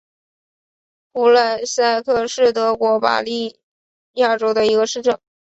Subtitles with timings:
[1.11, 3.59] 普雷塞克是德国巴伐利
[4.13, 5.19] 亚州的一个市镇。